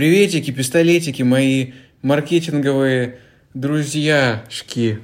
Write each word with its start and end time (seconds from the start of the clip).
Приветики, 0.00 0.50
пистолетики, 0.50 1.22
мои 1.22 1.72
маркетинговые 2.00 3.18
друзьяшки. 3.52 4.98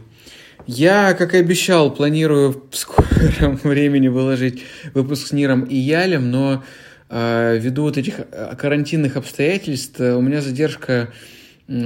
Я, 0.66 1.12
как 1.12 1.34
и 1.34 1.36
обещал, 1.36 1.94
планирую 1.94 2.64
в 2.70 2.74
скором 2.74 3.56
времени 3.62 4.08
выложить 4.08 4.62
выпуск 4.94 5.26
с 5.26 5.32
Ниром 5.32 5.64
и 5.64 5.76
Ялем, 5.76 6.30
но 6.30 6.64
э, 7.10 7.58
ввиду 7.60 7.82
вот 7.82 7.98
этих 7.98 8.20
а, 8.20 8.56
карантинных 8.56 9.18
обстоятельств 9.18 10.00
у 10.00 10.22
меня 10.22 10.40
задержка 10.40 11.12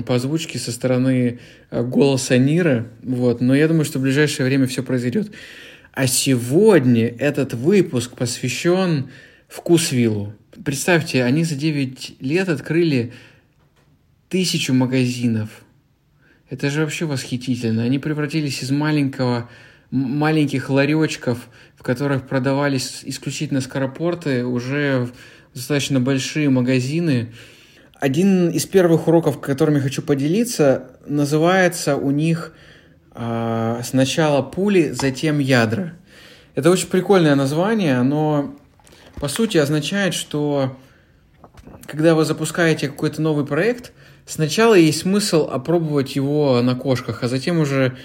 по 0.07 0.15
озвучке 0.15 0.61
со 0.61 0.71
стороны 0.71 1.41
голоса 1.73 2.39
Нира, 2.39 2.87
вот, 3.03 3.41
но 3.41 3.57
я 3.57 3.67
думаю, 3.67 3.87
что 3.87 3.99
в 3.99 4.03
ближайшее 4.03 4.47
время 4.47 4.69
все 4.69 4.85
произойдет. 4.85 5.33
А 5.93 6.07
сегодня 6.07 7.09
этот 7.09 7.55
выпуск 7.55 8.15
посвящен 8.15 9.11
Вкусвиллу. 9.49 10.33
Представьте, 10.65 11.25
они 11.25 11.45
за 11.45 11.55
9 11.55 12.17
лет 12.21 12.49
открыли 12.49 13.13
тысячу 14.29 14.75
магазинов. 14.75 15.49
Это 16.51 16.69
же 16.69 16.81
вообще 16.83 17.07
восхитительно. 17.07 17.85
Они 17.85 17.99
превратились 17.99 18.63
из 18.63 18.71
маленького, 18.71 19.49
маленьких 19.91 20.69
ларечков, 20.69 21.49
в 21.77 21.83
которых 21.83 22.27
продавались 22.27 23.01
исключительно 23.05 23.61
скоропорты, 23.61 24.45
уже 24.45 25.07
в 25.07 25.13
достаточно 25.55 25.99
большие 25.99 26.51
магазины. 26.51 27.33
Один 27.95 28.51
из 28.51 28.67
первых 28.67 29.09
уроков, 29.09 29.41
которыми 29.41 29.79
хочу 29.79 30.03
поделиться, 30.03 30.91
называется 31.07 31.97
у 31.97 32.11
них 32.11 32.53
э, 33.15 33.81
сначала 33.85 34.43
пули, 34.43 34.91
затем 34.91 35.39
ядра. 35.39 35.95
Это 36.55 36.71
очень 36.71 36.89
прикольное 36.89 37.35
название, 37.35 37.97
оно 37.97 38.57
по 39.17 39.29
сути 39.29 39.59
означает, 39.59 40.15
что 40.15 40.77
когда 41.87 42.15
вы 42.15 42.25
запускаете 42.25 42.89
какой-то 42.89 43.21
новый 43.23 43.45
проект, 43.47 43.93
сначала 44.27 44.75
есть 44.75 45.01
смысл 45.01 45.49
опробовать 45.51 46.17
его 46.17 46.61
на 46.63 46.75
кошках, 46.75 47.23
а 47.23 47.29
затем 47.29 47.59
уже 47.59 47.97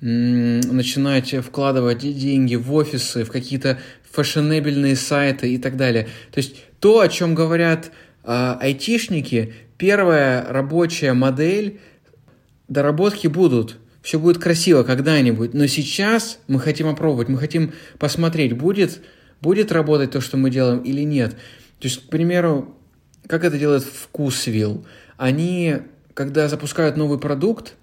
начинать 0.00 1.34
вкладывать 1.44 1.98
деньги 1.98 2.54
в 2.54 2.72
офисы, 2.72 3.24
в 3.24 3.30
какие-то 3.30 3.80
фashionableные 4.10 4.96
сайты 4.96 5.52
и 5.52 5.58
так 5.58 5.76
далее. 5.76 6.04
То 6.30 6.38
есть 6.38 6.56
то, 6.78 7.00
о 7.00 7.08
чем 7.08 7.34
говорят 7.34 7.90
э, 8.22 8.56
айтишники, 8.60 9.54
первая 9.76 10.46
рабочая 10.48 11.14
модель, 11.14 11.80
доработки 12.68 13.26
будут, 13.26 13.76
все 14.02 14.20
будет 14.20 14.38
красиво 14.38 14.84
когда-нибудь, 14.84 15.52
но 15.52 15.66
сейчас 15.66 16.38
мы 16.46 16.60
хотим 16.60 16.86
опробовать, 16.86 17.28
мы 17.28 17.38
хотим 17.38 17.72
посмотреть, 17.98 18.52
будет 18.52 19.00
будет 19.40 19.72
работать 19.72 20.10
то, 20.10 20.20
что 20.20 20.36
мы 20.36 20.50
делаем 20.50 20.80
или 20.80 21.02
нет. 21.02 21.32
То 21.78 21.86
есть, 21.86 22.06
к 22.06 22.08
примеру, 22.08 22.76
как 23.26 23.44
это 23.44 23.58
делает 23.58 23.84
Вкусвилл? 23.84 24.84
Они, 25.16 25.78
когда 26.14 26.48
запускают 26.48 26.96
новый 26.96 27.18
продукт, 27.18 27.74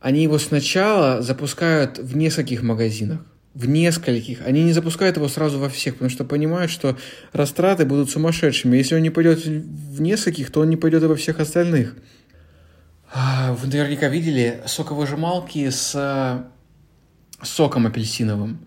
они 0.00 0.24
его 0.24 0.38
сначала 0.38 1.22
запускают 1.22 1.98
в 1.98 2.16
нескольких 2.16 2.62
магазинах, 2.62 3.20
в 3.54 3.68
нескольких. 3.68 4.44
Они 4.44 4.64
не 4.64 4.72
запускают 4.72 5.16
его 5.16 5.28
сразу 5.28 5.58
во 5.58 5.68
всех, 5.68 5.94
потому 5.94 6.10
что 6.10 6.24
понимают, 6.24 6.70
что 6.70 6.96
растраты 7.32 7.86
будут 7.86 8.10
сумасшедшими. 8.10 8.76
Если 8.76 8.96
он 8.96 9.02
не 9.02 9.10
пойдет 9.10 9.46
в 9.46 10.00
нескольких, 10.02 10.50
то 10.50 10.60
он 10.60 10.70
не 10.70 10.76
пойдет 10.76 11.04
и 11.04 11.06
во 11.06 11.14
всех 11.14 11.38
остальных. 11.38 11.94
А, 13.14 13.52
вы 13.52 13.68
наверняка 13.68 14.08
видели 14.08 14.60
соковыжималки 14.66 15.70
с 15.70 16.44
соком 17.42 17.86
апельсиновым. 17.86 18.66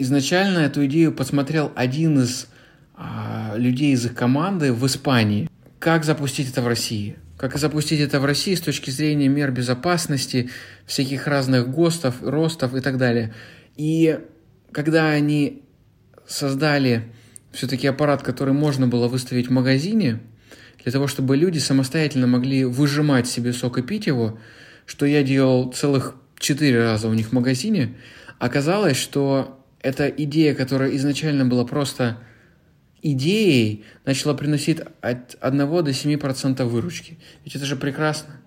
Изначально 0.00 0.60
эту 0.60 0.86
идею 0.86 1.12
посмотрел 1.12 1.72
один 1.74 2.20
из 2.20 2.46
а, 2.94 3.54
людей 3.56 3.92
из 3.92 4.06
их 4.06 4.14
команды 4.14 4.72
в 4.72 4.86
Испании. 4.86 5.50
Как 5.80 6.04
запустить 6.04 6.48
это 6.48 6.62
в 6.62 6.68
России? 6.68 7.16
Как 7.36 7.56
запустить 7.58 7.98
это 7.98 8.20
в 8.20 8.24
России 8.24 8.54
с 8.54 8.60
точки 8.60 8.90
зрения 8.90 9.26
мер 9.26 9.50
безопасности, 9.50 10.50
всяких 10.86 11.26
разных 11.26 11.68
ГОСТов, 11.68 12.22
РОСТов 12.22 12.76
и 12.76 12.80
так 12.80 12.96
далее. 12.96 13.34
И 13.76 14.20
когда 14.70 15.10
они 15.10 15.62
создали 16.28 17.12
все-таки 17.50 17.88
аппарат, 17.88 18.22
который 18.22 18.54
можно 18.54 18.86
было 18.86 19.08
выставить 19.08 19.48
в 19.48 19.52
магазине, 19.52 20.20
для 20.84 20.92
того, 20.92 21.08
чтобы 21.08 21.36
люди 21.36 21.58
самостоятельно 21.58 22.28
могли 22.28 22.64
выжимать 22.64 23.26
себе 23.26 23.52
сок 23.52 23.78
и 23.78 23.82
пить 23.82 24.06
его, 24.06 24.38
что 24.86 25.06
я 25.06 25.24
делал 25.24 25.72
целых 25.72 26.14
четыре 26.38 26.84
раза 26.84 27.08
у 27.08 27.14
них 27.14 27.28
в 27.28 27.32
магазине, 27.32 27.96
оказалось, 28.38 28.96
что 28.96 29.57
эта 29.80 30.08
идея, 30.08 30.54
которая 30.54 30.94
изначально 30.96 31.44
была 31.44 31.64
просто 31.64 32.18
идеей, 33.02 33.84
начала 34.04 34.34
приносить 34.34 34.80
от 35.00 35.36
1 35.40 35.58
до 35.58 35.90
7% 35.90 36.64
выручки. 36.64 37.18
Ведь 37.44 37.56
это 37.56 37.64
же 37.64 37.76
прекрасно. 37.76 38.40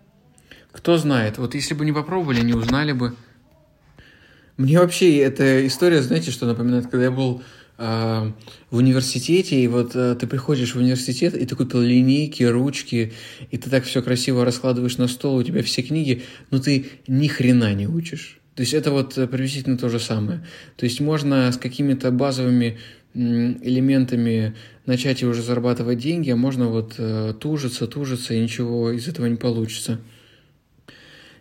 Кто 0.71 0.97
знает, 0.97 1.37
вот 1.37 1.55
если 1.55 1.73
бы 1.73 1.85
не 1.85 1.91
попробовали, 1.91 2.41
не 2.41 2.53
узнали 2.53 2.91
бы. 2.91 3.15
Мне 4.57 4.79
вообще 4.79 5.17
эта 5.19 5.65
история, 5.65 6.01
знаете, 6.01 6.31
что 6.31 6.45
напоминает, 6.45 6.85
когда 6.85 7.05
я 7.05 7.11
был 7.11 7.41
э, 7.77 8.31
в 8.69 8.77
университете, 8.77 9.59
и 9.61 9.67
вот 9.67 9.95
э, 9.95 10.15
ты 10.15 10.27
приходишь 10.27 10.75
в 10.75 10.77
университет, 10.77 11.35
и 11.35 11.45
ты 11.45 11.55
купил 11.55 11.81
линейки, 11.81 12.43
ручки, 12.43 13.13
и 13.49 13.57
ты 13.57 13.69
так 13.69 13.85
все 13.85 14.01
красиво 14.01 14.45
раскладываешь 14.45 14.97
на 14.97 15.07
стол, 15.07 15.37
у 15.37 15.43
тебя 15.43 15.63
все 15.63 15.81
книги, 15.81 16.23
но 16.51 16.59
ты 16.59 16.85
ни 17.07 17.27
хрена 17.27 17.73
не 17.73 17.87
учишь. 17.87 18.40
То 18.55 18.61
есть 18.61 18.73
это 18.73 18.91
вот 18.91 19.17
э, 19.17 19.27
приблизительно 19.27 19.77
то 19.77 19.89
же 19.89 19.99
самое. 19.99 20.45
То 20.75 20.85
есть 20.85 20.99
можно 20.99 21.51
с 21.51 21.57
какими-то 21.57 22.11
базовыми 22.11 22.77
элементами 23.13 24.55
начать 24.85 25.21
и 25.21 25.25
уже 25.25 25.41
зарабатывать 25.41 25.99
деньги, 25.99 26.29
а 26.29 26.35
можно 26.35 26.67
вот 26.67 26.95
э, 26.97 27.33
тужиться, 27.39 27.87
тужиться, 27.87 28.33
и 28.33 28.39
ничего 28.39 28.91
из 28.91 29.07
этого 29.07 29.25
не 29.25 29.35
получится. 29.35 29.99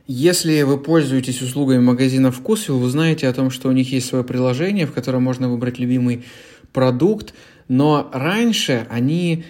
Если 0.06 0.62
вы 0.62 0.78
пользуетесь 0.78 1.40
услугами 1.40 1.78
магазина 1.78 2.32
Вкусвилл, 2.32 2.80
вы 2.80 2.90
знаете 2.90 3.28
о 3.28 3.32
том, 3.32 3.50
что 3.50 3.68
у 3.68 3.72
них 3.72 3.92
есть 3.92 4.08
свое 4.08 4.24
приложение, 4.24 4.86
в 4.86 4.92
котором 4.92 5.22
можно 5.22 5.48
выбрать 5.48 5.78
любимый 5.78 6.24
продукт, 6.72 7.32
но 7.68 8.10
раньше 8.12 8.86
они 8.90 9.44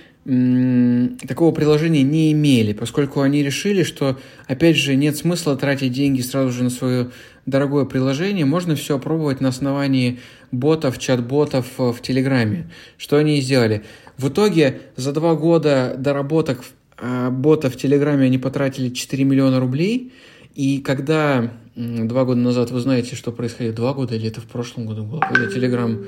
такого 1.27 1.53
приложения 1.53 2.03
не 2.03 2.31
имели, 2.31 2.73
поскольку 2.73 3.21
они 3.21 3.43
решили, 3.43 3.83
что, 3.83 4.17
опять 4.47 4.77
же, 4.77 4.95
нет 4.95 5.17
смысла 5.17 5.57
тратить 5.57 5.93
деньги 5.93 6.21
сразу 6.21 6.53
же 6.53 6.63
на 6.63 6.71
свое 6.71 7.11
дорогое 7.47 7.85
приложение, 7.85 8.45
можно 8.45 8.77
все 8.77 8.97
опробовать 8.97 9.41
на 9.41 9.49
основании 9.49 10.21
ботов, 10.53 10.99
чат-ботов 10.99 11.67
в 11.79 12.01
Телеграме. 12.01 12.71
Что 12.97 13.17
они 13.17 13.39
и 13.39 13.41
сделали. 13.41 13.83
В 14.19 14.29
итоге 14.29 14.83
за 14.95 15.13
два 15.13 15.35
года 15.35 15.97
доработок 15.99 16.65
а, 16.97 17.31
бота 17.31 17.69
в 17.69 17.77
Телеграме 17.77 18.27
они 18.27 18.39
потратили 18.39 18.91
4 18.91 19.25
миллиона 19.25 19.59
рублей, 19.59 20.13
и 20.55 20.79
когда 20.79 21.51
два 21.75 22.25
года 22.25 22.41
назад, 22.41 22.71
вы 22.71 22.79
знаете, 22.79 23.17
что 23.17 23.33
происходило, 23.33 23.75
два 23.75 23.95
года 23.95 24.15
или 24.15 24.29
это 24.29 24.41
в 24.41 24.47
прошлом 24.47 24.87
году 24.87 25.03
было, 25.03 25.21
когда 25.21 25.51
Телеграм 25.51 26.05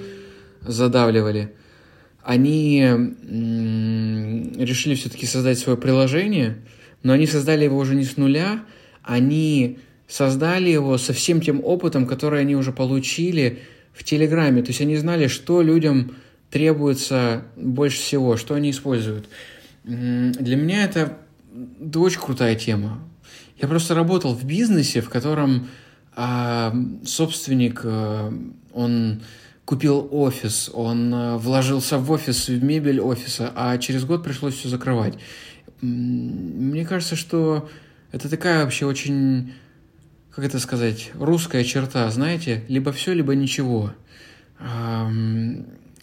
задавливали– 0.60 1.50
они 2.24 2.80
решили 4.58 4.94
все-таки 4.94 5.26
создать 5.26 5.58
свое 5.58 5.76
приложение, 5.76 6.58
но 7.02 7.12
они 7.12 7.26
создали 7.26 7.64
его 7.64 7.78
уже 7.78 7.94
не 7.94 8.04
с 8.04 8.16
нуля, 8.16 8.64
они 9.02 9.78
создали 10.06 10.70
его 10.70 10.98
со 10.98 11.12
всем 11.12 11.40
тем 11.40 11.60
опытом, 11.64 12.06
который 12.06 12.40
они 12.40 12.54
уже 12.54 12.72
получили 12.72 13.60
в 13.92 14.04
Телеграме. 14.04 14.62
То 14.62 14.68
есть 14.68 14.80
они 14.80 14.96
знали, 14.96 15.26
что 15.26 15.62
людям 15.62 16.14
требуется 16.50 17.44
больше 17.56 17.98
всего, 17.98 18.36
что 18.36 18.54
они 18.54 18.70
используют. 18.70 19.28
Для 19.84 20.56
меня 20.56 20.84
это 20.84 21.18
очень 21.94 22.20
крутая 22.20 22.54
тема. 22.54 23.00
Я 23.60 23.68
просто 23.68 23.94
работал 23.94 24.34
в 24.34 24.44
бизнесе, 24.44 25.00
в 25.00 25.08
котором 25.08 25.68
а, 26.14 26.74
собственник, 27.04 27.80
а, 27.84 28.32
он 28.72 29.22
купил 29.64 30.08
офис, 30.10 30.70
он 30.72 31.14
э, 31.14 31.36
вложился 31.36 31.98
в 31.98 32.10
офис, 32.10 32.48
в 32.48 32.62
мебель 32.62 33.00
офиса, 33.00 33.52
а 33.54 33.78
через 33.78 34.04
год 34.04 34.24
пришлось 34.24 34.54
все 34.54 34.68
закрывать. 34.68 35.14
Мне 35.80 36.84
кажется, 36.84 37.16
что 37.16 37.68
это 38.12 38.28
такая 38.28 38.64
вообще 38.64 38.86
очень, 38.86 39.54
как 40.30 40.44
это 40.44 40.58
сказать, 40.58 41.10
русская 41.14 41.64
черта, 41.64 42.10
знаете, 42.10 42.64
либо 42.68 42.92
все, 42.92 43.12
либо 43.12 43.34
ничего. 43.34 43.92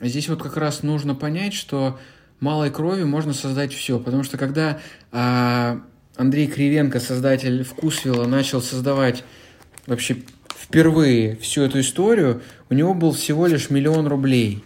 Здесь 0.01 0.27
вот 0.27 0.41
как 0.41 0.57
раз 0.57 0.83
нужно 0.83 1.15
понять, 1.15 1.53
что 1.53 1.99
малой 2.39 2.71
крови 2.71 3.03
можно 3.03 3.33
создать 3.33 3.73
все, 3.73 3.99
потому 3.99 4.23
что 4.23 4.37
когда 4.37 4.79
а, 5.11 5.81
Андрей 6.15 6.47
Кривенко, 6.47 6.99
создатель 6.99 7.63
Вкусвилла, 7.63 8.25
начал 8.25 8.61
создавать 8.61 9.23
вообще 9.87 10.17
впервые 10.69 11.35
всю 11.37 11.63
эту 11.63 11.79
историю, 11.79 12.41
у 12.69 12.75
него 12.75 12.93
был 12.93 13.11
всего 13.11 13.47
лишь 13.47 13.71
миллион 13.71 14.07
рублей. 14.07 14.63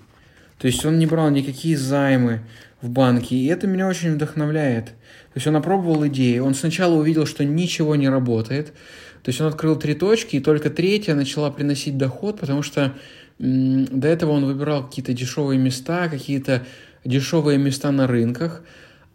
То 0.60 0.68
есть 0.68 0.86
он 0.86 1.00
не 1.00 1.06
брал 1.06 1.30
никакие 1.30 1.78
займы 1.78 2.42
в 2.82 2.90
банке, 2.90 3.36
и 3.36 3.48
это 3.48 3.68
меня 3.68 3.88
очень 3.88 4.14
вдохновляет. 4.14 4.88
То 4.88 5.38
есть 5.38 5.48
он 5.48 5.56
опробовал 5.56 6.06
идеи, 6.08 6.40
он 6.40 6.54
сначала 6.54 6.96
увидел, 6.96 7.26
что 7.26 7.46
ничего 7.46 7.96
не 7.96 8.10
работает, 8.10 8.68
то 9.24 9.30
есть 9.30 9.40
он 9.40 9.48
открыл 9.48 9.78
три 9.78 9.94
точки, 9.94 10.36
и 10.36 10.42
только 10.42 10.70
третья 10.70 11.16
начала 11.16 11.50
приносить 11.50 11.98
доход, 11.98 12.40
потому 12.40 12.62
что 12.62 12.94
до 13.40 14.08
этого 14.08 14.32
он 14.32 14.46
выбирал 14.46 14.86
какие-то 14.86 15.14
дешевые 15.14 15.58
места, 15.58 16.10
какие-то 16.10 16.66
дешевые 17.06 17.58
места 17.58 17.92
на 17.92 18.06
рынках, 18.06 18.64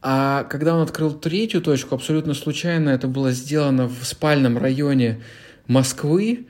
А 0.01 0.45
когда 0.45 0.75
он 0.75 0.83
открыл 0.83 1.13
третью 1.13 1.61
точку, 1.61 1.95
абсолютно 1.95 2.35
случайно 2.35 2.91
это 2.91 3.09
было 3.09 3.33
сделано 3.33 3.89
в 3.89 4.05
спальном 4.05 4.57
районе 4.57 5.21
Москвы, 5.67 6.47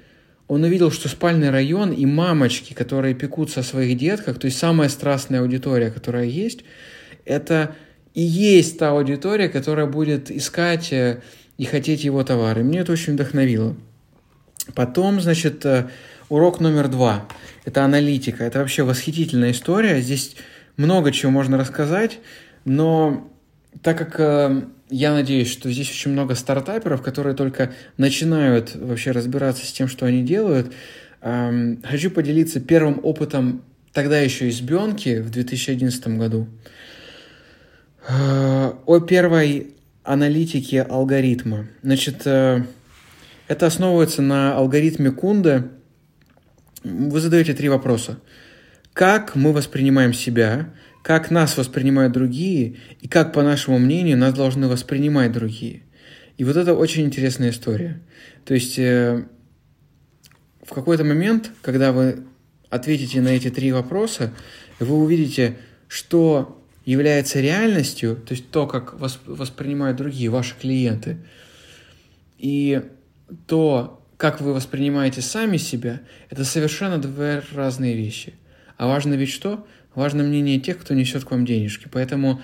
он 0.49 0.65
увидел, 0.65 0.91
что 0.91 1.09
спальный 1.09 1.50
район 1.50 1.93
и 1.93 2.06
мамочки, 2.06 2.73
которые 2.73 3.15
пекутся 3.15 3.61
о 3.61 3.62
своих 3.62 3.97
детках, 3.99 4.39
то 4.39 4.47
есть 4.47 4.59
самая 4.59 4.89
страстная 4.89 5.43
аудитория, 5.43 5.91
которая 5.91 6.25
есть, 6.25 6.65
это 7.27 7.77
и 8.15 8.23
есть 8.23 8.79
та 8.79 8.91
аудитория, 8.91 9.49
которая 9.50 9.87
будет 9.87 10.31
искать 10.31 10.93
э, 10.93 11.21
и 11.59 11.67
хотеть 11.67 12.03
его 12.03 12.25
товары. 12.25 12.65
Мне 12.65 12.81
это 12.81 12.93
очень 12.93 13.12
вдохновило. 13.12 13.77
Потом, 14.75 15.21
значит, 15.21 15.65
э, 15.67 15.91
урок 16.31 16.61
номер 16.61 16.89
два. 16.89 17.29
Это 17.65 17.85
аналитика. 17.85 18.45
Это 18.45 18.61
вообще 18.61 18.83
восхитительная 18.83 19.53
история. 19.53 20.00
Здесь 20.00 20.35
много 20.77 21.12
чего 21.12 21.31
можно 21.31 21.59
рассказать, 21.59 22.19
но 22.65 23.31
так 23.83 23.99
как 23.99 24.19
э, 24.19 24.62
я 24.90 25.12
надеюсь, 25.12 25.50
что 25.50 25.70
здесь 25.70 25.90
очень 25.90 26.12
много 26.12 26.35
стартаперов, 26.35 27.02
которые 27.02 27.35
только 27.35 27.73
начинают 27.96 28.75
вообще 28.75 29.11
разбираться 29.11 29.67
с 29.67 29.73
тем, 29.73 29.88
что 29.88 30.06
они 30.06 30.23
делают, 30.23 30.73
э, 31.20 31.76
хочу 31.85 32.11
поделиться 32.11 32.61
первым 32.61 33.00
опытом 33.02 33.62
тогда 33.93 34.19
еще 34.20 34.49
избенки 34.49 35.20
в 35.20 35.31
2011 35.31 36.19
году 36.19 36.49
э, 38.08 38.73
о 38.87 39.00
первой 39.00 39.75
аналитике 40.05 40.82
алгоритма. 40.82 41.69
Значит, 41.82 42.23
э, 42.26 42.62
это 43.46 43.67
основывается 43.67 44.23
на 44.23 44.56
алгоритме 44.56 45.11
Кунда. 45.11 45.69
Вы 46.85 47.20
задаете 47.20 47.55
три 47.55 47.69
вопроса. 47.69 48.19
Как 48.93 49.35
мы 49.35 49.52
воспринимаем 49.52 50.12
себя, 50.12 50.70
как 51.09 51.31
нас 51.31 51.57
воспринимают 51.57 52.13
другие 52.13 52.77
и 53.01 53.09
как, 53.09 53.33
по 53.33 53.43
нашему 53.43 53.79
мнению, 53.79 54.19
нас 54.19 54.35
должны 54.35 54.69
воспринимать 54.69 55.33
другие. 55.33 55.85
И 56.37 56.45
вот 56.45 56.55
это 56.57 56.75
очень 56.75 57.07
интересная 57.07 57.49
история. 57.49 58.03
То 58.45 58.53
есть 58.53 58.79
э, 58.79 59.25
в 60.63 60.75
какой-то 60.75 61.05
момент, 61.05 61.51
когда 61.63 61.93
вы 61.93 62.25
ответите 62.69 63.23
на 63.23 63.29
эти 63.29 63.49
три 63.49 63.73
вопроса, 63.73 64.35
вы 64.81 64.97
увидите, 64.97 65.57
что 65.89 66.63
является 66.85 67.41
реальностью, 67.41 68.15
то 68.17 68.35
есть 68.35 68.51
то, 68.51 68.67
как 68.67 69.01
вас 69.01 69.19
воспринимают 69.25 69.97
другие, 69.97 70.29
ваши 70.29 70.57
клиенты, 70.61 71.17
и 72.37 72.83
то, 73.47 74.07
как 74.19 74.43
вы 74.43 74.53
воспринимаете 74.53 75.23
сами 75.23 75.57
себя, 75.57 76.03
это 76.29 76.45
совершенно 76.45 76.99
две 76.99 77.43
разные 77.55 77.97
вещи. 77.97 78.35
А 78.77 78.89
важно 78.89 79.15
ведь 79.15 79.31
что? 79.31 79.67
Важно 79.99 80.23
мнение 80.23 80.61
тех, 80.61 80.79
кто 80.79 80.95
несет 80.95 81.25
к 81.25 81.31
вам 81.33 81.45
денежки. 81.45 81.89
Поэтому 81.91 82.41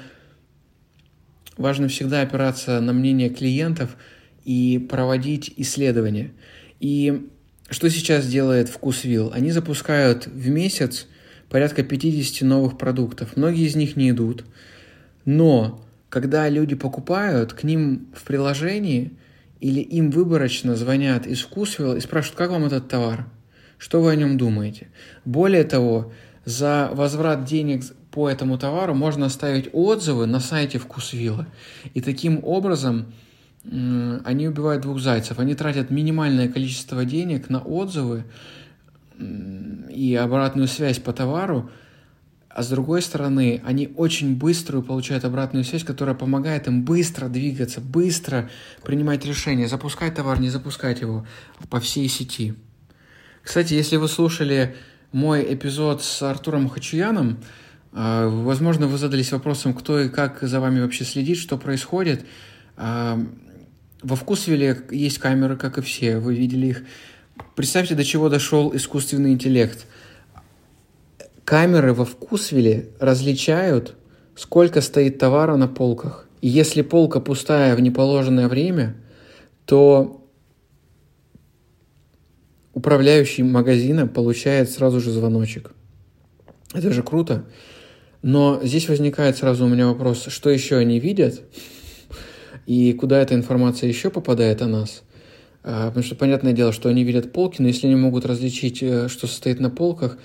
важно 1.57 1.87
всегда 1.87 2.23
опираться 2.23 2.81
на 2.81 2.93
мнение 2.93 3.29
клиентов 3.29 3.97
и 4.45 4.85
проводить 4.91 5.55
исследования. 5.57 6.33
И 6.81 7.29
что 7.71 7.89
сейчас 7.91 8.27
делает 8.27 8.69
Вкусвилл? 8.69 9.31
Они 9.33 9.53
запускают 9.53 10.27
в 10.27 10.49
месяц 10.49 11.07
порядка 11.49 11.85
50 11.85 12.43
новых 12.43 12.77
продуктов. 12.77 13.37
Многие 13.37 13.67
из 13.69 13.77
них 13.77 13.95
не 13.95 14.11
идут. 14.11 14.45
Но 15.25 15.81
когда 16.09 16.49
люди 16.49 16.75
покупают, 16.75 17.53
к 17.53 17.63
ним 17.63 18.09
в 18.17 18.25
приложении 18.25 19.13
или 19.61 19.79
им 19.79 20.11
выборочно 20.11 20.75
звонят 20.75 21.29
из 21.29 21.43
Вкусвилла 21.43 21.95
и 21.95 22.01
спрашивают, 22.01 22.37
как 22.37 22.51
вам 22.51 22.65
этот 22.65 22.89
товар? 22.89 23.27
Что 23.79 24.03
вы 24.03 24.11
о 24.11 24.17
нем 24.17 24.39
думаете? 24.39 24.89
Более 25.25 25.63
того, 25.63 26.13
за 26.45 26.91
возврат 26.93 27.45
денег 27.45 27.85
по 28.11 28.29
этому 28.29 28.59
товару 28.59 28.95
можно 28.95 29.27
оставить 29.27 29.69
отзывы 29.73 30.27
на 30.27 30.41
сайте 30.41 30.79
Вкусвилла. 30.79 31.47
И 31.95 32.01
таким 32.01 32.41
образом 32.43 33.07
они 33.65 34.47
убивают 34.47 34.83
двух 34.83 35.01
зайцев. 35.01 35.39
Они 35.39 35.55
тратят 35.55 35.91
минимальное 35.91 36.49
количество 36.49 37.05
денег 37.05 37.49
на 37.49 37.61
отзывы 37.61 38.25
и 39.19 40.15
обратную 40.15 40.69
связь 40.69 40.99
по 40.99 41.13
товару, 41.13 41.71
а 42.51 42.63
с 42.63 42.69
другой 42.69 43.03
стороны, 43.03 43.61
они 43.65 43.93
очень 43.97 44.37
быструю 44.37 44.85
получают 44.85 45.25
обратную 45.25 45.65
связь, 45.65 45.83
которая 45.83 46.15
помогает 46.15 46.69
им 46.69 46.85
быстро 46.85 47.29
двигаться, 47.29 47.81
быстро 47.81 48.49
принимать 48.85 49.25
решения, 49.25 49.67
запускать 49.67 50.15
товар, 50.15 50.39
не 50.39 50.51
запускать 50.51 51.01
его 51.01 51.27
по 51.69 51.81
всей 51.81 52.07
сети. 52.09 52.55
Кстати, 53.43 53.75
если 53.75 53.97
вы 53.97 54.07
слушали 54.07 54.77
мой 55.15 55.55
эпизод 55.55 56.03
с 56.03 56.23
Артуром 56.23 56.69
Хачуяном. 56.69 57.39
А, 57.93 58.29
возможно, 58.29 58.89
вы 58.89 58.99
задались 58.99 59.31
вопросом, 59.31 59.73
кто 59.73 60.01
и 60.01 60.09
как 60.09 60.41
за 60.43 60.59
вами 60.59 60.81
вообще 60.81 61.05
следит, 61.05 61.39
что 61.39 61.57
происходит. 61.57 62.27
А, 62.77 63.25
во 64.03 64.17
Вкусвилле 64.17 64.83
есть 64.91 65.19
камеры, 65.19 65.57
как 65.57 65.79
и 65.79 65.83
все, 65.83 66.19
вы 66.19 66.35
видели 66.35 66.67
их. 66.67 66.83
Представьте, 67.55 67.95
до 67.95 68.03
чего 68.03 68.29
дошел 68.29 68.75
искусственный 68.75 69.33
интеллект. 69.33 69.87
Камеры 71.45 71.95
во 71.95 72.05
Вкусвилле 72.05 72.89
различают, 72.99 73.95
сколько 74.35 74.81
стоит 74.81 75.19
товара 75.19 75.55
на 75.55 75.69
полках. 75.69 76.27
И 76.41 76.49
если 76.49 76.83
полка 76.83 77.21
пустая 77.21 77.77
в 77.77 77.81
неположенное 77.81 78.49
время, 78.49 78.97
то 79.65 80.24
управляющий 82.85 83.43
магазина 83.43 84.07
получает 84.07 84.71
сразу 84.71 85.01
же 85.01 85.11
звоночек. 85.11 85.71
Это 86.75 86.93
же 86.93 87.03
круто. 87.03 87.47
Но 88.21 88.61
здесь 88.63 88.91
возникает 88.91 89.39
сразу 89.39 89.65
у 89.65 89.69
меня 89.69 89.87
вопрос, 89.87 90.27
что 90.29 90.51
еще 90.51 90.77
они 90.77 91.01
видят 91.01 91.41
и 92.67 92.93
куда 92.93 93.23
эта 93.23 93.35
информация 93.35 93.89
еще 93.89 94.11
попадает 94.11 94.61
о 94.61 94.67
нас. 94.67 95.03
А, 95.63 95.87
потому 95.89 96.05
что 96.05 96.15
понятное 96.15 96.53
дело, 96.53 96.73
что 96.73 96.91
они 96.91 97.05
видят 97.05 97.33
полки, 97.33 97.63
но 97.63 97.69
если 97.69 97.87
они 97.87 97.97
могут 97.97 98.27
различить, 98.27 98.83
э, 98.83 99.09
что 99.09 99.27
состоит 99.27 99.61
на 99.61 99.71
полках, 99.71 100.19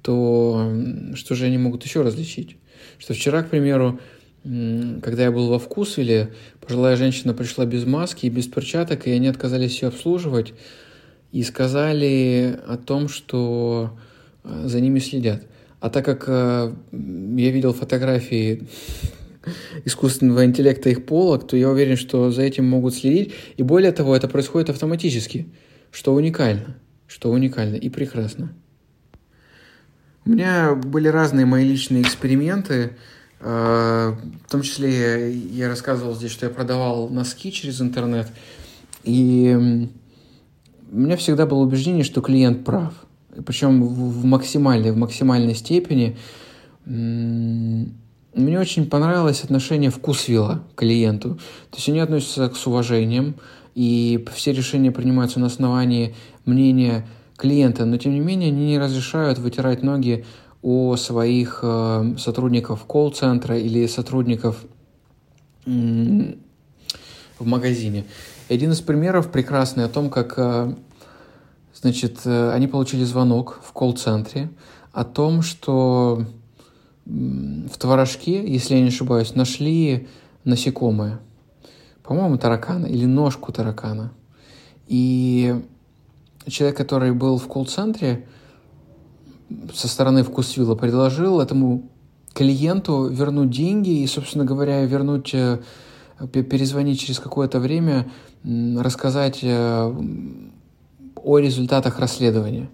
то 0.00 0.72
что 1.16 1.34
же 1.34 1.46
они 1.46 1.58
могут 1.58 1.84
еще 1.84 2.02
различить? 2.02 2.58
Что 2.98 3.14
вчера, 3.14 3.42
к 3.42 3.50
примеру, 3.50 3.98
когда 4.44 5.24
я 5.24 5.32
был 5.32 5.48
во 5.48 5.58
Вкусвилле, 5.58 6.30
пожилая 6.60 6.94
женщина 6.94 7.34
пришла 7.34 7.66
без 7.66 7.84
маски 7.86 8.26
и 8.26 8.30
без 8.30 8.46
перчаток, 8.46 9.08
и 9.08 9.10
они 9.10 9.26
отказались 9.26 9.82
ее 9.82 9.88
обслуживать 9.88 10.52
и 11.34 11.42
сказали 11.42 12.60
о 12.68 12.76
том, 12.76 13.08
что 13.08 13.98
э, 14.44 14.68
за 14.68 14.80
ними 14.80 15.00
следят. 15.00 15.42
А 15.80 15.90
так 15.90 16.04
как 16.04 16.26
э, 16.28 16.72
я 16.92 17.50
видел 17.50 17.72
фотографии 17.72 18.68
искусственного 19.84 20.44
интеллекта 20.44 20.90
их 20.90 21.04
полок, 21.04 21.48
то 21.48 21.56
я 21.56 21.70
уверен, 21.70 21.96
что 21.96 22.30
за 22.30 22.42
этим 22.42 22.68
могут 22.68 22.94
следить. 22.94 23.34
И 23.56 23.64
более 23.64 23.90
того, 23.90 24.14
это 24.14 24.28
происходит 24.28 24.70
автоматически, 24.70 25.48
что 25.90 26.14
уникально, 26.14 26.76
что 27.08 27.32
уникально 27.32 27.74
и 27.74 27.88
прекрасно. 27.88 28.54
У 30.24 30.30
меня 30.30 30.76
были 30.76 31.08
разные 31.08 31.46
мои 31.46 31.68
личные 31.68 32.02
эксперименты, 32.02 32.92
э, 33.40 34.14
в 34.46 34.50
том 34.52 34.62
числе 34.62 35.32
я 35.32 35.66
рассказывал 35.68 36.14
здесь, 36.14 36.30
что 36.30 36.46
я 36.46 36.52
продавал 36.52 37.08
носки 37.08 37.50
через 37.50 37.80
интернет, 37.80 38.28
и 39.02 39.88
у 40.90 40.96
меня 40.96 41.16
всегда 41.16 41.46
было 41.46 41.60
убеждение, 41.60 42.04
что 42.04 42.20
клиент 42.20 42.64
прав. 42.64 42.92
Причем 43.44 43.82
в 43.84 44.24
максимальной, 44.24 44.92
в 44.92 44.96
максимальной 44.96 45.54
степени. 45.54 46.16
Мне 46.86 48.58
очень 48.58 48.86
понравилось 48.86 49.44
отношение 49.44 49.90
вкусвилла 49.90 50.62
к 50.74 50.80
клиенту. 50.80 51.36
То 51.70 51.76
есть 51.76 51.88
они 51.88 52.00
относятся 52.00 52.52
с 52.54 52.66
уважением, 52.66 53.36
и 53.74 54.24
все 54.34 54.52
решения 54.52 54.90
принимаются 54.90 55.40
на 55.40 55.46
основании 55.46 56.14
мнения 56.44 57.06
клиента, 57.36 57.84
но 57.84 57.96
тем 57.96 58.12
не 58.12 58.20
менее 58.20 58.48
они 58.48 58.66
не 58.66 58.78
разрешают 58.78 59.38
вытирать 59.38 59.82
ноги 59.82 60.24
о 60.62 60.96
своих 60.96 61.60
э, 61.62 62.14
сотрудников 62.18 62.84
колл-центра 62.86 63.58
или 63.58 63.86
сотрудников 63.86 64.64
в 65.66 67.46
магазине. 67.46 68.04
Один 68.50 68.72
из 68.72 68.82
примеров 68.82 69.30
прекрасный 69.30 69.84
о 69.84 69.88
том, 69.88 70.10
как 70.10 70.34
э, 70.36 70.74
значит, 71.72 72.20
э, 72.26 72.50
они 72.52 72.66
получили 72.66 73.02
звонок 73.04 73.58
в 73.64 73.72
колл-центре 73.72 74.50
о 74.92 75.04
том, 75.04 75.40
что 75.40 76.26
в 77.06 77.78
творожке, 77.78 78.46
если 78.46 78.74
я 78.74 78.82
не 78.82 78.88
ошибаюсь, 78.88 79.34
нашли 79.34 80.08
насекомое. 80.44 81.20
По-моему, 82.02 82.36
таракана 82.36 82.84
или 82.86 83.06
ножку 83.06 83.50
таракана. 83.50 84.12
И 84.88 85.62
человек, 86.46 86.76
который 86.76 87.12
был 87.12 87.38
в 87.38 87.48
колл-центре 87.48 88.26
со 89.72 89.88
стороны 89.88 90.22
вкусвилла, 90.22 90.74
предложил 90.74 91.40
этому 91.40 91.90
клиенту 92.34 93.06
вернуть 93.08 93.50
деньги 93.50 94.02
и, 94.02 94.06
собственно 94.06 94.44
говоря, 94.44 94.84
вернуть, 94.84 95.32
э, 95.32 95.60
перезвонить 96.30 97.00
через 97.00 97.18
какое-то 97.18 97.58
время 97.58 98.10
рассказать 98.44 99.40
э, 99.42 99.94
о 101.16 101.38
результатах 101.38 101.98
расследования. 101.98 102.68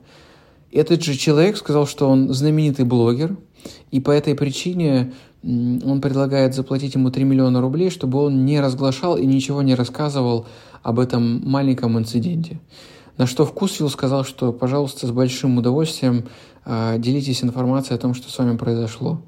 Этот 0.73 1.03
же 1.03 1.15
человек 1.17 1.57
сказал, 1.57 1.87
что 1.87 2.09
он 2.09 2.33
знаменитый 2.33 2.85
блогер, 2.85 3.37
и 3.91 4.01
по 4.01 4.11
этой 4.11 4.35
причине 4.35 5.13
он 5.43 6.01
предлагает 6.01 6.55
заплатить 6.55 6.95
ему 6.95 7.11
3 7.11 7.25
миллиона 7.25 7.61
рублей, 7.61 7.91
чтобы 7.91 8.23
он 8.23 8.45
не 8.45 8.61
разглашал 8.61 9.17
и 9.17 9.25
ничего 9.25 9.63
не 9.63 9.75
рассказывал 9.75 10.47
об 10.83 10.99
этом 10.99 11.49
маленьком 11.49 11.99
инциденте. 11.99 12.61
На 13.17 13.27
что 13.27 13.45
Вкусвилл 13.45 13.91
сказал, 13.91 14.25
что, 14.25 14.53
пожалуйста, 14.53 15.07
с 15.07 15.11
большим 15.11 15.59
удовольствием 15.59 16.25
э, 16.65 16.97
делитесь 16.99 17.43
информацией 17.43 17.97
о 17.97 18.01
том, 18.01 18.15
что 18.15 18.31
с 18.31 18.39
вами 18.39 18.57
произошло. 18.57 19.23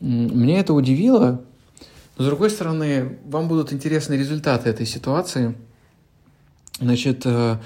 Мне 0.00 0.60
это 0.60 0.74
удивило, 0.74 1.40
но 2.16 2.24
с 2.24 2.26
другой 2.26 2.50
стороны, 2.50 3.18
вам 3.24 3.48
будут 3.48 3.72
интересны 3.72 4.14
результаты 4.14 4.70
этой 4.70 4.86
ситуации. 4.86 5.54
Значит, 6.80 7.22
э, 7.24 7.58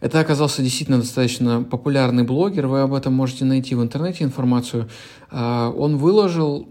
это 0.00 0.20
оказался 0.20 0.62
действительно 0.62 0.98
достаточно 0.98 1.62
популярный 1.62 2.24
блогер, 2.24 2.66
вы 2.66 2.82
об 2.82 2.92
этом 2.92 3.14
можете 3.14 3.44
найти 3.44 3.74
в 3.74 3.82
интернете 3.82 4.24
информацию. 4.24 4.88
А, 5.30 5.70
он 5.70 5.96
выложил, 5.96 6.68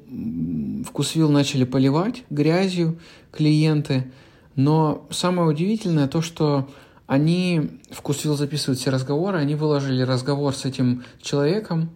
вкусвилл 0.86 1.30
начали 1.30 1.64
поливать 1.64 2.24
грязью 2.30 3.00
клиенты, 3.32 4.12
но 4.56 5.08
самое 5.10 5.50
удивительное 5.50 6.08
то, 6.08 6.22
что 6.22 6.70
они, 7.08 7.80
вкусвилл 7.90 8.36
записывают 8.36 8.80
все 8.80 8.92
разговоры, 8.92 9.40
они 9.40 9.56
выложили 9.56 10.04
разговор 10.04 10.54
с 10.54 10.66
этим 10.66 11.04
человеком 11.22 11.90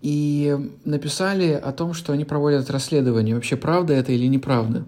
и 0.00 0.56
написали 0.84 1.52
о 1.52 1.72
том, 1.72 1.92
что 1.92 2.12
они 2.12 2.24
проводят 2.24 2.70
расследование, 2.70 3.34
вообще 3.34 3.56
правда 3.56 3.94
это 3.94 4.12
или 4.12 4.26
неправда. 4.26 4.86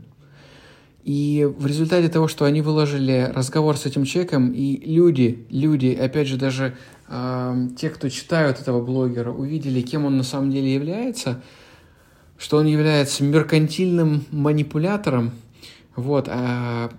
И 1.03 1.49
в 1.59 1.67
результате 1.67 2.09
того, 2.09 2.29
что 2.29 2.45
они 2.45 2.61
выложили 2.61 3.31
разговор 3.35 3.77
с 3.77 3.87
этим 3.87 4.05
человеком, 4.05 4.53
и 4.53 4.77
люди, 4.85 5.47
люди, 5.51 5.99
опять 5.99 6.29
же, 6.29 6.37
даже 6.37 6.77
э, 7.09 7.69
те, 7.79 7.89
кто 7.89 8.09
читают 8.11 8.61
этого 8.61 8.85
блогера, 8.85 9.33
увидели, 9.33 9.81
кем 9.81 10.05
он 10.05 10.19
на 10.19 10.23
самом 10.23 10.51
деле 10.51 10.73
является, 10.73 11.43
что 12.39 12.59
он 12.59 12.67
является 12.67 13.25
меркантильным 13.25 14.25
манипулятором, 14.31 15.33
вот, 15.97 16.27
а 16.29 16.91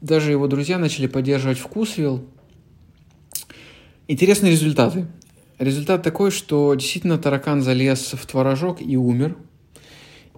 даже 0.00 0.32
его 0.32 0.46
друзья 0.48 0.78
начали 0.78 1.06
поддерживать 1.06 1.58
вкусвилл. 1.58 2.24
Интересные 4.08 4.52
результаты. 4.52 5.06
Результат 5.60 6.02
такой, 6.02 6.30
что 6.30 6.74
действительно 6.74 7.18
таракан 7.18 7.60
залез 7.60 8.14
в 8.14 8.26
творожок 8.26 8.80
и 8.80 8.96
умер. 8.96 9.36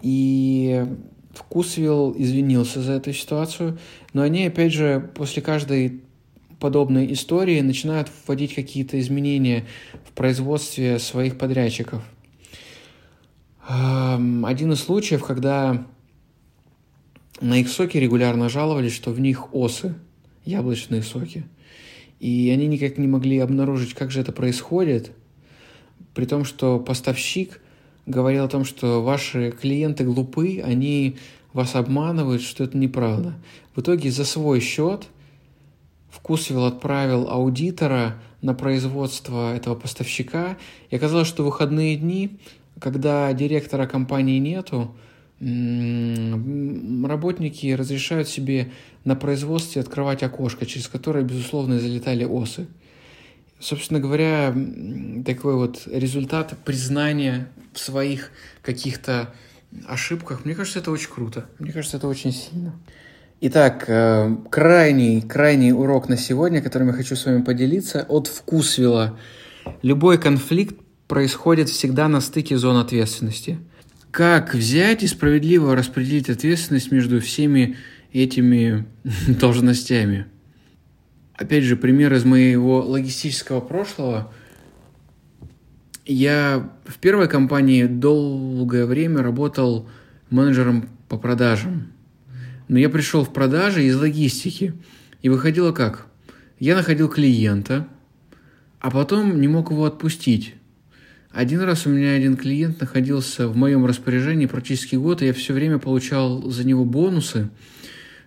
И 0.03 0.85
Вкусвилл 1.33 2.13
извинился 2.19 2.83
за 2.83 2.95
эту 2.95 3.13
ситуацию, 3.13 3.79
но 4.15 4.23
они, 4.23 4.47
опять 4.47 4.73
же, 4.73 5.13
после 5.15 5.41
каждой 5.41 6.01
подобной 6.59 7.13
истории 7.13 7.61
начинают 7.61 8.11
вводить 8.27 8.53
какие-то 8.53 8.99
изменения 8.99 9.65
в 10.05 10.11
производстве 10.11 10.99
своих 10.99 11.39
подрядчиков. 11.39 12.03
Один 13.65 14.73
из 14.73 14.81
случаев, 14.81 15.23
когда 15.23 15.87
на 17.41 17.59
их 17.61 17.69
соки 17.69 17.97
регулярно 17.97 18.49
жаловались, 18.49 18.93
что 18.93 19.13
в 19.13 19.21
них 19.21 19.55
осы, 19.55 19.95
яблочные 20.45 21.03
соки. 21.03 21.45
И 22.23 22.51
они 22.51 22.69
никак 22.69 22.99
не 22.99 23.09
могли 23.09 23.41
обнаружить, 23.41 23.95
как 23.95 24.13
же 24.13 24.21
это 24.21 24.31
происходит, 24.31 25.11
при 26.15 26.25
том, 26.25 26.45
что 26.45 26.79
поставщик 26.79 27.61
говорил 28.07 28.45
о 28.45 28.49
том, 28.49 28.65
что 28.65 29.03
ваши 29.03 29.51
клиенты 29.51 30.05
глупы, 30.05 30.61
они 30.65 31.17
вас 31.53 31.75
обманывают, 31.75 32.41
что 32.41 32.63
это 32.63 32.79
неправда. 32.79 33.35
В 33.75 33.81
итоге 33.81 34.13
за 34.13 34.25
свой 34.25 34.61
счет 34.61 35.09
Вкусвилл 36.11 36.67
отправил 36.67 37.29
аудитора 37.29 38.23
на 38.41 38.55
производство 38.55 39.53
этого 39.53 39.75
поставщика, 39.75 40.57
и 40.91 40.97
оказалось, 40.97 41.27
что 41.27 41.43
выходные 41.43 41.97
дни, 41.97 42.39
когда 42.79 43.33
директора 43.33 43.89
компании 43.89 44.39
нету, 44.39 44.95
работники 47.09 47.73
разрешают 47.73 48.29
себе 48.29 48.71
на 49.05 49.17
производстве 49.17 49.83
открывать 49.83 50.23
окошко, 50.23 50.67
через 50.67 50.87
которое, 50.87 51.25
безусловно, 51.25 51.81
залетали 51.81 52.25
осы. 52.25 52.69
Собственно 53.59 53.99
говоря, 53.99 54.55
такой 55.27 55.55
вот 55.57 55.83
результат 55.87 56.57
признания 56.65 57.49
в 57.73 57.81
своих 57.81 58.31
каких-то 58.63 59.35
ошибках, 59.87 60.45
мне 60.45 60.55
кажется, 60.55 60.79
это 60.79 60.93
очень 60.93 61.11
круто. 61.11 61.47
Мне 61.59 61.73
кажется, 61.73 61.97
это 61.97 62.07
очень 62.07 62.33
сильно. 62.33 62.75
Итак, 63.41 63.87
э, 63.89 64.37
крайний, 64.51 65.23
крайний 65.23 65.73
урок 65.73 66.09
на 66.09 66.17
сегодня, 66.17 66.63
которым 66.63 66.89
я 66.89 66.95
хочу 66.95 67.17
с 67.17 67.27
вами 67.27 67.43
поделиться, 67.43 68.07
от 68.09 68.29
Вкусвилла. 68.29 69.19
Любой 69.83 70.19
конфликт 70.19 70.77
происходит 71.09 71.69
всегда 71.69 72.07
на 72.07 72.21
стыке 72.21 72.57
зон 72.57 72.77
ответственности. 72.77 73.59
Как 74.13 74.55
взять 74.55 75.03
и 75.03 75.09
справедливо 75.09 75.75
распределить 75.75 76.31
ответственность 76.31 76.93
между 76.93 77.21
всеми 77.21 77.77
этими 78.13 78.87
должностями? 79.27 80.27
Опять 81.35 81.65
же, 81.65 81.75
пример 81.75 82.15
из 82.15 82.25
моего 82.25 82.81
логистического 82.83 83.61
прошлого– 83.61 84.33
я 86.05 86.69
в 86.85 86.99
первой 86.99 87.29
компании 87.29 87.85
долгое 87.85 88.87
время 88.87 89.23
работал 89.23 89.89
менеджером 90.31 90.89
по 91.09 91.17
продажам. 91.17 91.93
Но 92.69 92.79
я 92.79 92.89
пришел 92.89 93.25
в 93.25 93.33
продажи 93.33 93.85
из 93.85 93.97
логистики. 93.97 94.75
И 95.21 95.29
выходило 95.29 95.73
как? 95.73 96.07
Я 96.59 96.75
находил 96.75 97.09
клиента, 97.09 97.87
а 98.81 98.91
потом 98.91 99.41
не 99.41 99.47
мог 99.47 99.71
его 99.71 99.85
отпустить. 99.85 100.55
Один 101.33 101.61
раз 101.61 101.87
у 101.87 101.91
меня 101.91 102.13
один 102.13 102.37
клиент 102.37 102.81
находился 102.81 103.49
в 103.49 103.57
моем 103.57 103.87
распоряжении 103.87 104.47
практически 104.47 104.97
год, 104.97 105.23
и 105.23 105.27
я 105.27 105.33
все 105.33 105.55
время 105.55 105.79
получал 105.79 106.43
за 106.51 106.67
него 106.67 106.85
бонусы, 106.85 107.49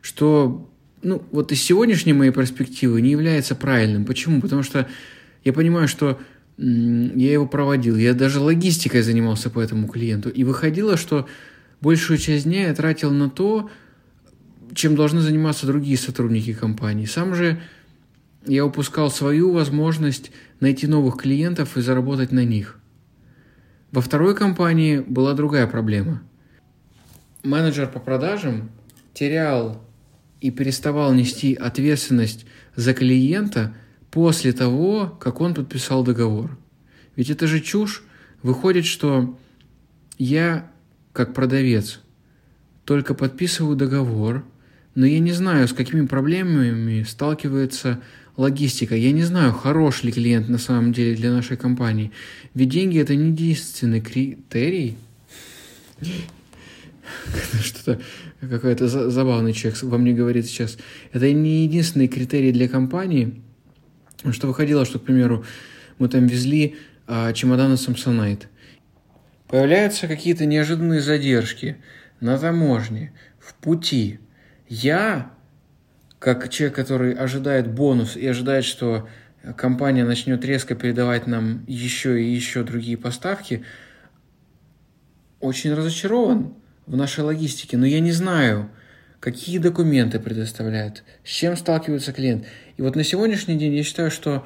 что 0.01 0.69
ну, 1.03 1.23
вот 1.31 1.51
из 1.51 1.61
сегодняшней 1.61 2.13
моей 2.13 2.31
перспективы 2.31 2.99
не 3.01 3.11
является 3.11 3.53
правильным. 3.53 4.05
Почему? 4.05 4.41
Потому 4.41 4.63
что 4.63 4.87
я 5.43 5.53
понимаю, 5.53 5.87
что 5.87 6.19
я 6.57 7.33
его 7.33 7.47
проводил, 7.47 7.95
я 7.95 8.15
даже 8.15 8.39
логистикой 8.39 9.03
занимался 9.03 9.51
по 9.51 9.59
этому 9.59 9.87
клиенту. 9.87 10.29
И 10.29 10.43
выходило, 10.43 10.97
что 10.97 11.27
большую 11.81 12.17
часть 12.17 12.45
дня 12.45 12.69
я 12.69 12.73
тратил 12.73 13.11
на 13.11 13.29
то, 13.29 13.69
чем 14.73 14.95
должны 14.95 15.21
заниматься 15.21 15.67
другие 15.67 15.97
сотрудники 15.97 16.53
компании. 16.53 17.05
Сам 17.05 17.35
же 17.35 17.61
я 18.47 18.65
упускал 18.65 19.11
свою 19.11 19.51
возможность 19.51 20.31
найти 20.59 20.87
новых 20.87 21.17
клиентов 21.17 21.77
и 21.77 21.81
заработать 21.81 22.31
на 22.31 22.43
них. 22.43 22.79
Во 23.95 24.01
второй 24.01 24.35
компании 24.35 24.99
была 24.99 25.33
другая 25.33 25.65
проблема. 25.65 26.21
Менеджер 27.43 27.87
по 27.87 27.99
продажам 27.99 28.69
терял 29.13 29.81
и 30.41 30.51
переставал 30.51 31.13
нести 31.13 31.55
ответственность 31.55 32.45
за 32.75 32.93
клиента– 32.93 33.73
после 34.15 34.53
того, 34.53 35.07
как 35.19 35.41
он 35.41 35.53
подписал 35.53 36.01
договор. 36.01 36.57
Ведь 37.17 37.29
это 37.29 37.47
же 37.47 37.59
чушь. 37.59 38.01
Выходит, 38.43 38.85
что 38.85 39.37
я, 40.17 40.71
как 41.11 41.33
продавец, 41.33 41.99
только 42.85 43.13
подписываю 43.13 43.75
договор, 43.75 44.45
но 44.93 45.05
я 45.05 45.19
не 45.19 45.33
знаю, 45.33 45.67
с 45.67 45.73
какими 45.73 46.05
проблемами 46.05 47.03
сталкивается 47.03 48.01
логистика. 48.37 48.95
Я 48.95 49.11
не 49.11 49.23
знаю, 49.23 49.53
хорош 49.53 50.03
ли 50.03 50.11
клиент 50.11 50.49
на 50.49 50.57
самом 50.57 50.93
деле 50.93 51.15
для 51.15 51.31
нашей 51.31 51.57
компании. 51.57 52.11
Ведь 52.53 52.69
деньги 52.69 52.99
это 52.99 53.15
не 53.15 53.29
единственный 53.29 54.01
критерий. 54.01 54.97
Что-то 57.61 58.01
какой-то 58.41 58.87
забавный 58.87 59.53
человек 59.53 59.81
во 59.83 59.97
мне 59.97 60.13
говорит 60.13 60.45
сейчас. 60.45 60.77
Это 61.11 61.31
не 61.31 61.63
единственный 61.63 62.07
критерий 62.07 62.51
для 62.51 62.67
компании, 62.67 63.41
что 64.31 64.47
выходило, 64.47 64.85
что, 64.85 64.99
к 64.99 65.03
примеру, 65.03 65.45
мы 65.99 66.09
там 66.09 66.27
везли 66.27 66.75
а, 67.07 67.33
чемоданы 67.33 67.73
Samsonite. 67.73 68.43
Появляются 69.47 70.07
какие-то 70.07 70.45
неожиданные 70.45 71.01
задержки 71.01 71.77
на 72.19 72.37
таможне, 72.37 73.13
в 73.39 73.53
пути. 73.55 74.19
Я, 74.67 75.31
как 76.19 76.49
человек, 76.49 76.75
который 76.75 77.13
ожидает 77.13 77.67
бонус 77.67 78.15
и 78.15 78.25
ожидает, 78.27 78.65
что 78.65 79.07
компания 79.57 80.03
начнет 80.03 80.43
резко 80.43 80.75
передавать 80.75 81.27
нам 81.27 81.63
еще 81.67 82.21
и 82.21 82.33
еще 82.33 82.63
другие 82.63 82.97
поставки, 82.97 83.63
очень 85.39 85.73
разочарован 85.73 86.53
в 86.87 86.95
нашей 86.95 87.23
логистике. 87.23 87.77
Но 87.77 87.85
я 87.85 87.99
не 87.99 88.11
знаю, 88.11 88.69
какие 89.19 89.59
документы 89.59 90.19
предоставляют, 90.19 91.03
с 91.23 91.29
чем 91.29 91.55
сталкивается 91.55 92.13
клиент. 92.13 92.45
И 92.77 92.81
вот 92.81 92.95
на 92.95 93.03
сегодняшний 93.03 93.57
день 93.57 93.73
я 93.75 93.83
считаю, 93.83 94.09
что 94.09 94.45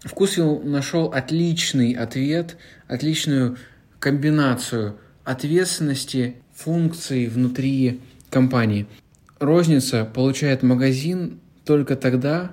Вкусвилл 0.00 0.60
нашел 0.62 1.06
отличный 1.06 1.92
ответ, 1.92 2.56
отличную 2.86 3.58
комбинацию 3.98 4.98
ответственности, 5.24 6.36
функций 6.54 7.26
внутри 7.26 8.00
компании. 8.30 8.86
Розница 9.38 10.04
получает 10.04 10.62
магазин 10.62 11.38
только 11.64 11.96
тогда, 11.96 12.52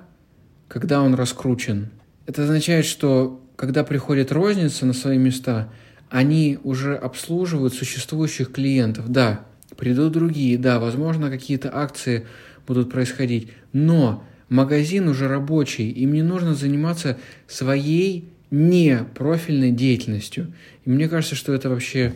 когда 0.68 1.02
он 1.02 1.14
раскручен. 1.14 1.90
Это 2.26 2.44
означает, 2.44 2.84
что 2.84 3.42
когда 3.56 3.82
приходит 3.84 4.30
розница 4.32 4.86
на 4.86 4.92
свои 4.92 5.18
места, 5.18 5.72
они 6.10 6.58
уже 6.62 6.94
обслуживают 6.94 7.74
существующих 7.74 8.52
клиентов. 8.52 9.08
Да, 9.08 9.40
придут 9.76 10.12
другие, 10.12 10.58
да, 10.58 10.78
возможно, 10.78 11.30
какие-то 11.30 11.70
акции 11.76 12.26
будут 12.66 12.90
происходить, 12.90 13.48
но 13.72 14.24
магазин 14.48 15.08
уже 15.08 15.28
рабочий, 15.28 15.90
им 15.90 16.12
не 16.12 16.22
нужно 16.22 16.54
заниматься 16.54 17.18
своей 17.46 18.28
не 18.50 19.00
профильной 19.14 19.72
деятельностью. 19.72 20.52
И 20.84 20.90
мне 20.90 21.08
кажется, 21.08 21.34
что 21.34 21.52
это 21.52 21.68
вообще 21.68 22.14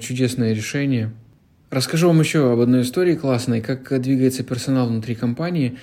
чудесное 0.00 0.52
решение. 0.52 1.12
Расскажу 1.70 2.06
вам 2.06 2.20
еще 2.20 2.52
об 2.52 2.60
одной 2.60 2.82
истории 2.82 3.16
классной, 3.16 3.60
как 3.60 4.00
двигается 4.00 4.44
персонал 4.44 4.86
внутри 4.86 5.16
компании. 5.16 5.78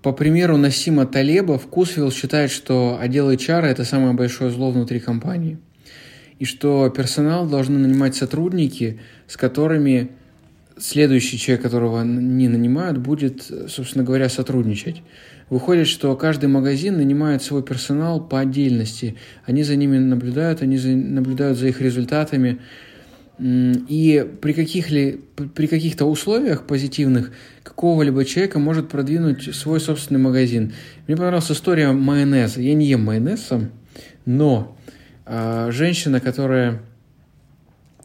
По 0.00 0.12
примеру 0.12 0.56
Насима 0.56 1.06
Талеба, 1.06 1.58
Вкусвилл 1.58 2.12
считает, 2.12 2.52
что 2.52 2.96
отдел 3.00 3.30
HR– 3.32 3.62
это 3.62 3.84
самое 3.84 4.14
большое 4.14 4.50
зло 4.50 4.70
внутри 4.70 5.00
компании. 5.00 5.58
И 6.38 6.44
что 6.44 6.88
персонал 6.88 7.46
должны 7.46 7.78
нанимать 7.78 8.14
сотрудники, 8.14 9.00
с 9.26 9.36
которыми 9.36 10.12
следующий 10.78 11.36
человек, 11.36 11.64
которого 11.64 12.02
не 12.04 12.48
нанимают, 12.48 12.96
будет, 12.96 13.42
собственно 13.68 14.04
говоря, 14.04 14.28
сотрудничать. 14.28 15.02
Выходит, 15.50 15.88
что 15.88 16.14
каждый 16.14 16.48
магазин 16.48 16.96
нанимает 16.96 17.42
свой 17.42 17.64
персонал 17.64 18.24
по 18.24 18.38
отдельности. 18.38 19.16
Они 19.44 19.64
за 19.64 19.74
ними 19.74 19.98
наблюдают, 19.98 20.62
они 20.62 20.78
за, 20.78 20.90
наблюдают 20.90 21.58
за 21.58 21.66
их 21.66 21.80
результатами. 21.80 22.60
И 23.42 24.30
при, 24.42 24.52
каких 24.52 24.90
ли, 24.90 25.20
при 25.54 25.66
каких-то 25.66 26.04
условиях 26.04 26.66
позитивных 26.66 27.32
какого-либо 27.62 28.24
человека 28.26 28.58
может 28.58 28.90
продвинуть 28.90 29.54
свой 29.54 29.80
собственный 29.80 30.20
магазин. 30.20 30.74
Мне 31.06 31.16
понравилась 31.16 31.50
история 31.50 31.92
майонеза. 31.92 32.60
Я 32.60 32.74
не 32.74 32.86
ем 32.86 33.04
майонез 33.04 33.50
но 34.26 34.76
э, 35.26 35.68
женщина, 35.72 36.20
которая 36.20 36.82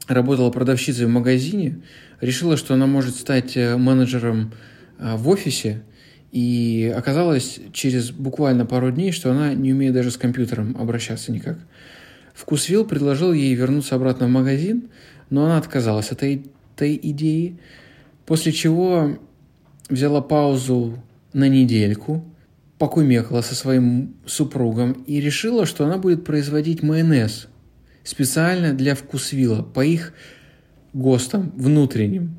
работала 0.08 0.52
продавщицей 0.52 1.06
в 1.06 1.10
магазине, 1.10 1.82
решила, 2.22 2.58
что 2.58 2.74
она 2.74 2.88
может 2.88 3.16
стать 3.16 3.58
э, 3.58 3.76
менеджером 3.78 4.54
э, 4.98 5.16
в 5.16 5.28
офисе, 5.30 5.84
и 6.32 6.94
оказалось 6.96 7.60
через 7.74 8.12
буквально 8.12 8.66
пару 8.66 8.92
дней, 8.92 9.12
что 9.12 9.32
она 9.32 9.54
не 9.54 9.74
умеет 9.74 9.94
даже 9.94 10.12
с 10.12 10.18
компьютером 10.18 10.76
обращаться 10.80 11.32
никак. 11.32 11.58
Вкусвилл 12.34 12.86
предложил 12.86 13.32
ей 13.32 13.54
вернуться 13.56 13.96
обратно 13.96 14.28
в 14.28 14.30
магазин, 14.30 14.90
но 15.30 15.46
она 15.46 15.58
отказалась 15.58 16.12
от 16.12 16.20
этой, 16.20 16.46
этой 16.76 17.00
идеи, 17.02 17.60
после 18.26 18.52
чего 18.52 19.18
взяла 19.90 20.22
паузу 20.22 21.02
на 21.34 21.48
недельку, 21.48 22.24
покумекала 22.78 23.42
со 23.42 23.56
своим 23.56 24.16
супругом 24.26 25.04
и 25.08 25.22
решила, 25.22 25.66
что 25.66 25.86
она 25.86 25.98
будет 25.98 26.26
производить 26.26 26.84
майонез 26.84 27.48
специально 28.04 28.74
для 28.74 28.96
Вкусвилла 28.96 29.64
по 29.64 29.84
их 29.84 30.14
ГОСТом 30.94 31.52
внутренним. 31.56 32.38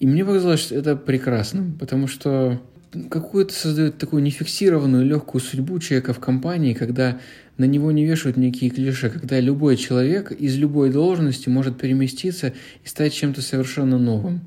И 0.00 0.06
мне 0.06 0.24
показалось, 0.24 0.60
что 0.60 0.74
это 0.74 0.96
прекрасным, 0.96 1.78
потому 1.78 2.08
что 2.08 2.60
какую-то 3.10 3.52
создает 3.52 3.98
такую 3.98 4.22
нефиксированную 4.22 5.04
легкую 5.04 5.40
судьбу 5.40 5.78
человека 5.78 6.12
в 6.12 6.20
компании, 6.20 6.74
когда 6.74 7.20
на 7.56 7.64
него 7.64 7.92
не 7.92 8.04
вешают 8.04 8.36
никакие 8.36 8.70
клише, 8.70 9.10
когда 9.10 9.40
любой 9.40 9.76
человек 9.76 10.32
из 10.32 10.56
любой 10.56 10.90
должности 10.90 11.48
может 11.48 11.78
переместиться 11.78 12.52
и 12.84 12.88
стать 12.88 13.12
чем-то 13.12 13.42
совершенно 13.42 13.98
новым. 13.98 14.40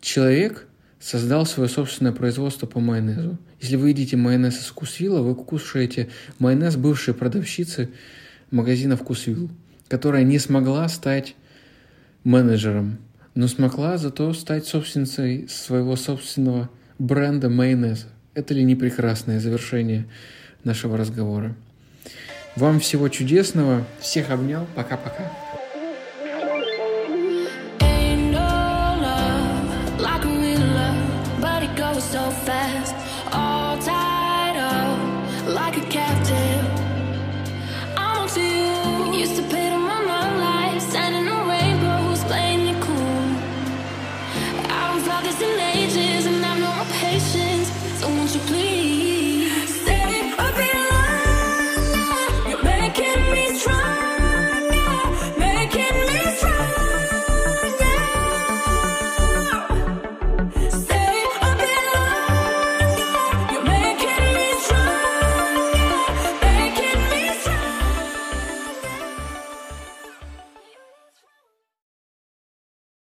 Человек 0.00 0.66
создал 0.98 1.46
свое 1.46 1.68
собственное 1.68 2.12
производство 2.12 2.66
по 2.66 2.80
майонезу. 2.80 3.38
Если 3.60 3.76
вы 3.76 3.90
едите 3.90 4.16
майонез 4.16 4.60
из 4.60 4.66
Вкусвилла, 4.66 5.20
вы 5.22 5.34
кушаете 5.34 6.08
майонез 6.38 6.76
бывшей 6.76 7.14
продавщицы 7.14 7.90
магазина 8.50 8.96
Вкусвилл, 8.96 9.50
которая 9.88 10.24
не 10.24 10.38
смогла 10.38 10.88
стать 10.88 11.34
менеджером, 12.24 12.98
но 13.34 13.48
смогла 13.48 13.96
зато 13.96 14.32
стать 14.34 14.66
собственницей 14.66 15.48
своего 15.48 15.96
собственного 15.96 16.68
бренда 17.00 17.48
майонеза. 17.48 18.06
Это 18.34 18.54
ли 18.54 18.62
не 18.62 18.76
прекрасное 18.76 19.40
завершение 19.40 20.04
нашего 20.62 20.96
разговора? 20.96 21.56
Вам 22.56 22.78
всего 22.78 23.08
чудесного. 23.08 23.86
Всех 24.00 24.30
обнял. 24.30 24.66
Пока-пока. 24.76 25.32